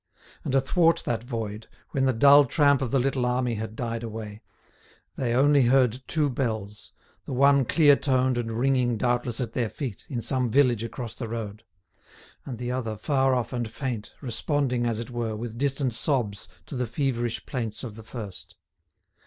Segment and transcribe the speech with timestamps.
[0.43, 4.41] And athwart that void, when the dull tramp of the little army had died away,
[5.15, 6.91] they only heard two bells,
[7.25, 11.27] the one clear toned and ringing doubtless at their feet, in some village across the
[11.27, 11.63] road;
[12.47, 16.75] and the other far off and faint, responding, as it were, with distant sobs to
[16.75, 18.55] the feverish plaints of the first.